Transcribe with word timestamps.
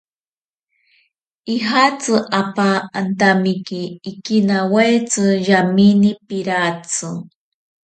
Ijatsi 1.55 2.15
apa 2.39 2.67
antamiki 2.99 3.81
ikinawaitsi 4.11 5.25
yamine 5.49 6.11
piratsi. 6.27 7.09